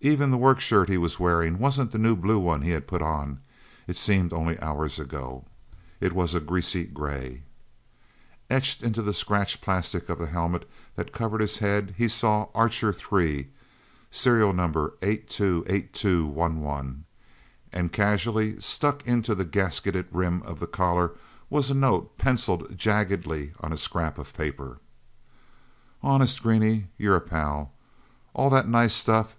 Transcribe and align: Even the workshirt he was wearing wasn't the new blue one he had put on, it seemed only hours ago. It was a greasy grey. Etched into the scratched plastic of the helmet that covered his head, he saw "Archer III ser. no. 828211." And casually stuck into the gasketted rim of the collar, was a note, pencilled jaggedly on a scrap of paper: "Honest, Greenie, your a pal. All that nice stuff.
Even 0.00 0.30
the 0.30 0.38
workshirt 0.38 0.88
he 0.88 0.96
was 0.96 1.20
wearing 1.20 1.58
wasn't 1.58 1.90
the 1.90 1.98
new 1.98 2.16
blue 2.16 2.38
one 2.38 2.62
he 2.62 2.70
had 2.70 2.86
put 2.86 3.02
on, 3.02 3.40
it 3.86 3.96
seemed 3.98 4.32
only 4.32 4.58
hours 4.60 4.98
ago. 5.00 5.44
It 6.00 6.12
was 6.12 6.32
a 6.32 6.38
greasy 6.40 6.84
grey. 6.84 7.42
Etched 8.48 8.82
into 8.84 9.02
the 9.02 9.12
scratched 9.12 9.60
plastic 9.60 10.08
of 10.08 10.18
the 10.18 10.28
helmet 10.28 10.64
that 10.94 11.10
covered 11.12 11.40
his 11.40 11.58
head, 11.58 11.94
he 11.98 12.06
saw 12.08 12.46
"Archer 12.54 12.88
III 12.94 13.50
ser. 14.10 14.52
no. 14.52 14.92
828211." 15.02 17.04
And 17.72 17.92
casually 17.92 18.60
stuck 18.60 19.04
into 19.06 19.34
the 19.34 19.44
gasketted 19.44 20.06
rim 20.12 20.40
of 20.44 20.60
the 20.60 20.68
collar, 20.68 21.12
was 21.50 21.70
a 21.70 21.74
note, 21.74 22.16
pencilled 22.16 22.70
jaggedly 22.78 23.52
on 23.60 23.72
a 23.72 23.76
scrap 23.76 24.16
of 24.18 24.34
paper: 24.34 24.78
"Honest, 26.02 26.42
Greenie, 26.42 26.86
your 26.96 27.16
a 27.16 27.20
pal. 27.20 27.72
All 28.34 28.48
that 28.50 28.68
nice 28.68 28.94
stuff. 28.94 29.36